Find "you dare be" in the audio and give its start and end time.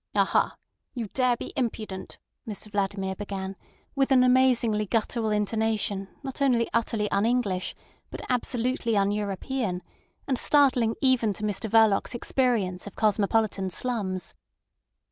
0.95-1.53